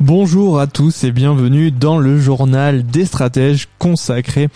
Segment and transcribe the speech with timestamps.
[0.00, 4.48] Bonjour à tous et bienvenue dans le journal des stratèges consacré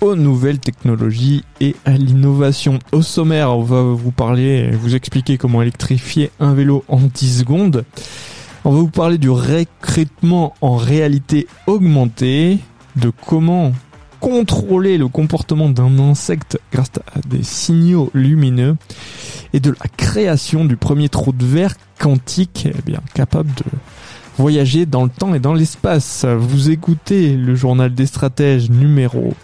[0.00, 2.80] aux nouvelles technologies et à l'innovation.
[2.90, 7.84] Au sommaire, on va vous parler, vous expliquer comment électrifier un vélo en 10 secondes.
[8.64, 12.58] On va vous parler du recrutement en réalité augmentée,
[12.96, 13.70] de comment
[14.18, 18.76] contrôler le comportement d'un insecte grâce à des signaux lumineux
[19.52, 23.64] et de la création du premier trou de verre quantique eh bien capable de
[24.36, 26.24] voyager dans le temps et dans l'espace.
[26.24, 29.34] Vous écoutez le journal des stratèges numéro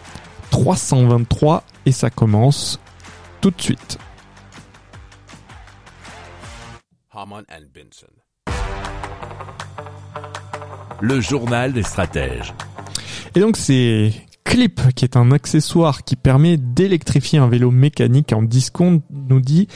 [0.51, 2.81] 323 et ça commence
[3.41, 3.99] tout de suite.
[11.01, 12.55] Le journal des stratèges.
[13.35, 14.13] Et donc c'est
[14.47, 19.41] Clip, qui est un accessoire qui permet d'électrifier un vélo mécanique en 10 secondes, nous
[19.41, 19.67] dit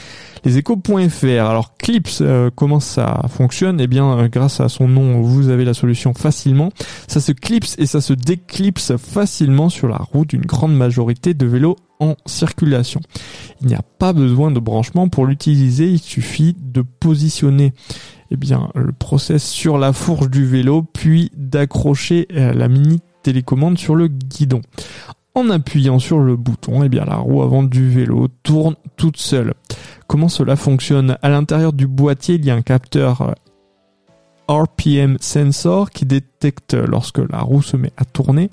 [0.45, 1.25] les échos.fr.
[1.25, 3.81] Alors Clips, euh, comment ça fonctionne?
[3.81, 6.71] Eh bien, euh, grâce à son nom, vous avez la solution facilement.
[7.09, 11.45] Ça se clipse et ça se déclipse facilement sur la route d'une grande majorité de
[11.45, 13.01] vélos en circulation.
[13.59, 17.73] Il n'y a pas besoin de branchement pour l'utiliser, il suffit de positionner
[18.31, 23.77] eh bien, le process sur la fourche du vélo, puis d'accrocher euh, la mini télécommande
[23.77, 24.61] sur le guidon.
[25.33, 29.53] En appuyant sur le bouton, eh bien la roue avant du vélo tourne toute seule.
[30.07, 31.17] Comment cela fonctionne?
[31.21, 33.31] À l'intérieur du boîtier, il y a un capteur euh,
[34.49, 38.49] RPM sensor qui détecte lorsque la roue se met à tourner.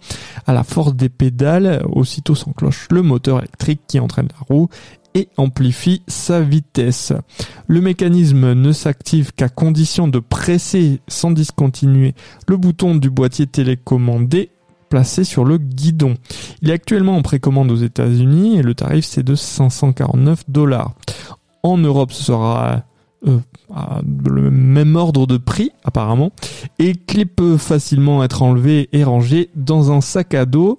[0.47, 4.69] À la force des pédales, aussitôt s'enclenche le moteur électrique qui entraîne la roue
[5.15, 7.13] et amplifie sa vitesse.
[7.67, 12.15] Le mécanisme ne s'active qu'à condition de presser sans discontinuer
[12.47, 14.51] le bouton du boîtier télécommandé
[14.89, 16.15] placé sur le guidon.
[16.63, 20.95] Il est actuellement en précommande aux États-Unis et le tarif c'est de 549 dollars.
[21.63, 22.85] En Europe, ce sera
[23.27, 23.39] euh,
[24.27, 26.31] le même ordre de prix apparemment
[26.79, 30.79] et clip peut facilement être enlevé et rangé dans un sac à dos.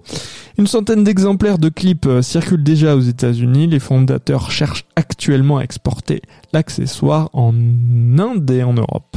[0.56, 3.66] Une centaine d'exemplaires de clips euh, circulent déjà aux États-Unis.
[3.66, 6.22] Les fondateurs cherchent actuellement à exporter
[6.52, 9.16] l'accessoire en Inde et en Europe.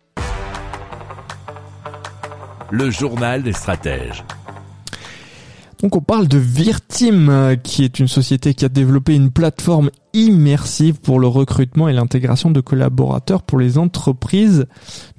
[2.71, 4.23] Le journal des stratèges.
[5.81, 9.89] Donc on parle de Virtim, euh, qui est une société qui a développé une plateforme
[10.13, 14.67] immersive pour le recrutement et l'intégration de collaborateurs pour les entreprises,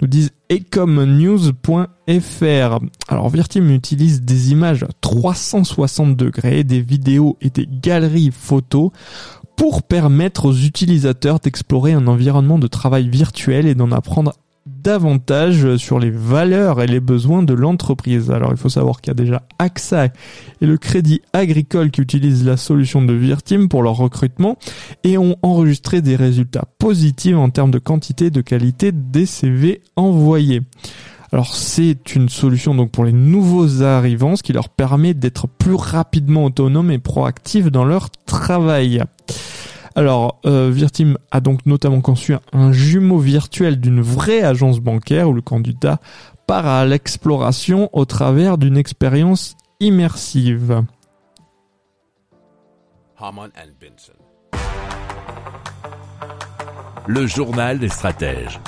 [0.01, 1.59] nous disent ecomnews.fr.
[3.09, 8.93] Alors Virtim utilise des images 360 degrés, des vidéos et des galeries photos
[9.57, 14.33] pour permettre aux utilisateurs d'explorer un environnement de travail virtuel et d'en apprendre
[14.83, 18.31] davantage sur les valeurs et les besoins de l'entreprise.
[18.31, 22.45] Alors il faut savoir qu'il y a déjà AXA et le Crédit Agricole qui utilisent
[22.45, 24.57] la solution de Virtim pour leur recrutement
[25.05, 29.83] et ont enregistré des résultats positifs en termes de quantité et de qualité des CV
[29.97, 30.63] envoyés.
[31.33, 35.75] Alors c'est une solution donc pour les nouveaux arrivants, ce qui leur permet d'être plus
[35.75, 39.03] rapidement autonomes et proactifs dans leur travail.
[39.95, 45.35] Alors, euh, Virtim a donc notamment conçu un jumeau virtuel d'une vraie agence bancaire où
[45.35, 46.01] le candidat
[46.47, 50.83] part à l'exploration au travers d'une expérience immersive.
[57.07, 58.61] Le journal des stratèges.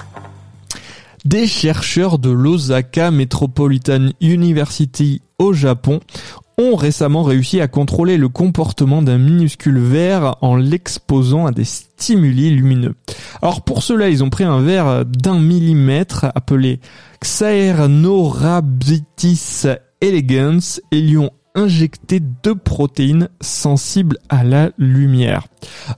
[1.25, 6.01] Des chercheurs de l'Osaka Metropolitan University au Japon
[6.59, 12.51] ont récemment réussi à contrôler le comportement d'un minuscule verre en l'exposant à des stimuli
[12.51, 12.95] lumineux.
[13.43, 16.81] Alors pour cela, ils ont pris un verre d'un millimètre appelé
[17.23, 19.67] Xaernorabitis
[20.01, 25.47] elegans et lui ont injecté deux protéines sensibles à la lumière.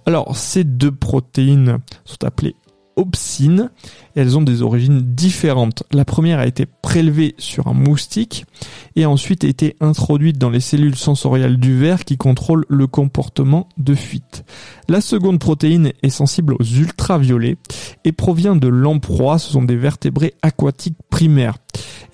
[0.05, 2.57] Alors ces deux protéines sont appelées
[2.97, 3.71] obscines.
[4.15, 5.85] Et elles ont des origines différentes.
[5.93, 8.47] La première a été prélevée sur un moustique
[8.97, 13.95] et ensuite été introduite dans les cellules sensorielles du ver qui contrôlent le comportement de
[13.95, 14.45] fuite.
[14.89, 17.59] La seconde protéine est sensible aux ultraviolets
[18.05, 19.39] et provient de lamproie.
[19.39, 21.59] Ce sont des vertébrés aquatiques primaires.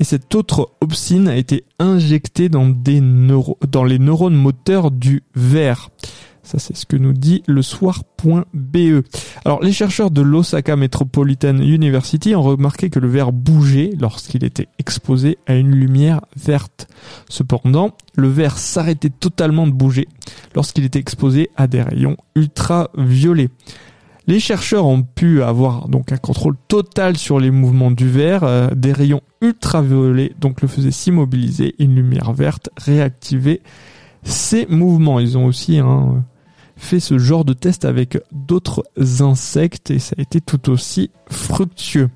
[0.00, 5.90] Et cette autre opsine a été injectée dans, dans les neurones moteurs du ver.
[6.43, 9.05] Ça, c'est ce que nous dit le soir.be.
[9.44, 14.69] Alors, les chercheurs de l'Osaka Metropolitan University ont remarqué que le verre bougeait lorsqu'il était
[14.79, 16.89] exposé à une lumière verte.
[17.29, 20.09] Cependant, le verre s'arrêtait totalement de bouger
[20.55, 23.50] lorsqu'il était exposé à des rayons ultraviolets.
[24.27, 28.69] Les chercheurs ont pu avoir donc un contrôle total sur les mouvements du verre, euh,
[28.75, 33.62] des rayons ultraviolets donc le faisaient s'immobiliser, une lumière verte réactivait
[34.23, 35.19] ces mouvements.
[35.19, 36.25] Ils ont aussi hein,
[36.82, 38.84] fait ce genre de test avec d'autres
[39.20, 42.11] insectes et ça a été tout aussi fructueux.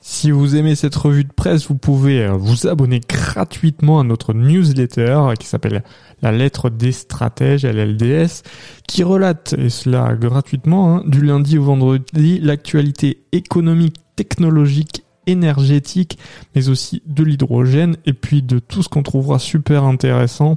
[0.00, 4.32] Si vous aimez cette revue de presse, vous pouvez euh, vous abonner gratuitement à notre
[4.32, 5.82] newsletter qui s'appelle
[6.22, 8.42] La lettre des stratèges, LLDS,
[8.86, 16.18] qui relate, et cela gratuitement, hein, du lundi au vendredi, l'actualité économique, technologique, énergétique,
[16.54, 20.56] mais aussi de l'hydrogène et puis de tout ce qu'on trouvera super intéressant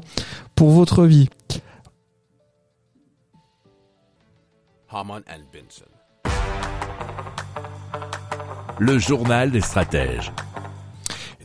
[0.56, 1.30] pour votre vie.
[8.78, 10.34] Le journal des stratèges.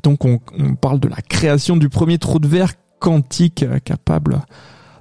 [0.03, 0.41] Donc on,
[0.75, 4.41] parle de la création du premier trou de verre quantique euh, capable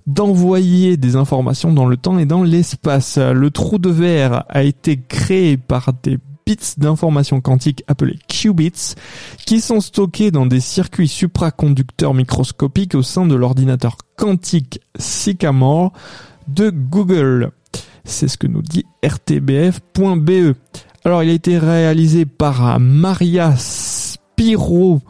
[0.05, 3.17] d'envoyer des informations dans le temps et dans l'espace.
[3.17, 8.93] Le trou de verre a été créé par des bits d'informations quantiques appelés qubits
[9.47, 15.93] qui sont stockés dans des circuits supraconducteurs microscopiques au sein de l'ordinateur quantique Sycamore
[16.47, 17.51] de Google.
[18.05, 20.53] C'est ce que nous dit rtbf.be.
[21.03, 25.01] Alors, il a été réalisé par Maria Spiropoulou,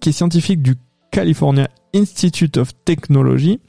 [0.00, 0.74] qui est scientifique du
[1.10, 3.60] California Institute of Technology,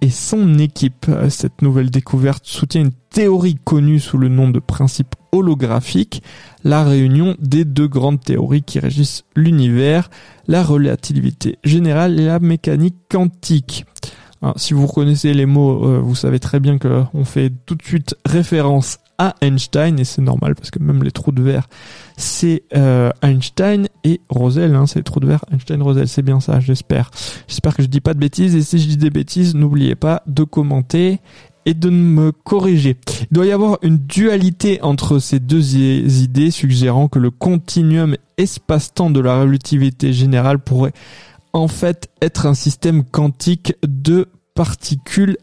[0.00, 1.06] et son équipe.
[1.30, 6.22] Cette nouvelle découverte soutient une théorie connue sous le nom de principe holographique,
[6.62, 10.10] la réunion des deux grandes théories qui régissent l'univers,
[10.46, 13.86] la relativité générale et la mécanique quantique.
[14.44, 17.82] Hein, si vous reconnaissez les mots, euh, vous savez très bien qu'on fait tout de
[17.82, 21.68] suite référence à Einstein et c'est normal parce que même les trous de verre
[22.16, 26.40] c'est euh, Einstein et Roselle hein, c'est les trous de verre Einstein Roselle c'est bien
[26.40, 27.12] ça j'espère
[27.46, 30.24] j'espère que je dis pas de bêtises et si je dis des bêtises n'oubliez pas
[30.26, 31.20] de commenter
[31.64, 32.98] et de me corriger.
[33.30, 39.08] Il doit y avoir une dualité entre ces deux idées suggérant que le continuum espace-temps
[39.08, 40.92] de la relativité générale pourrait
[41.54, 45.36] en fait être un système quantique de particules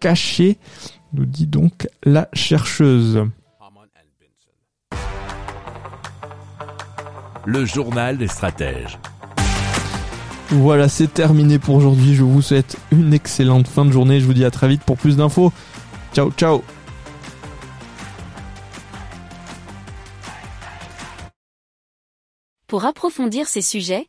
[0.00, 0.58] cachées,
[1.12, 3.24] nous dit donc la chercheuse.
[7.46, 8.98] Le journal des stratèges.
[10.50, 12.14] Voilà, c'est terminé pour aujourd'hui.
[12.14, 14.20] Je vous souhaite une excellente fin de journée.
[14.20, 15.52] Je vous dis à très vite pour plus d'infos.
[16.14, 16.62] Ciao, ciao
[22.66, 24.08] Pour approfondir ces sujets,